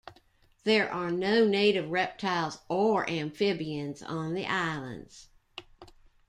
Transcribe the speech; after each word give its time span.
There 0.63 0.91
are 0.91 1.11
no 1.11 1.45
native 1.45 1.91
reptiles 1.91 2.57
or 2.69 3.07
amphibians 3.07 4.01
on 4.01 4.33
the 4.33 4.47
islands. 4.47 5.27